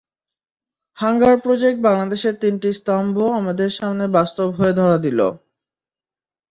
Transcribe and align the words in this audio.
Hunger 0.97 1.35
project 1.43 1.79
বাংলাদেশের 1.87 2.35
তিনটি 2.41 2.69
স্তম্ভ 2.73 3.15
আমাদের 3.39 3.69
সামনে 3.79 4.05
বাস্তব 4.17 4.47
হয়ে 4.57 4.73
ধরা 4.79 4.97
দিল। 5.05 5.19